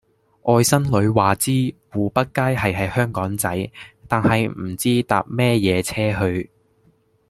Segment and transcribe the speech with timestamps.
[0.45, 3.71] 外甥女話知湖北街係喺香港仔
[4.07, 6.49] 但係唔知搭咩野車去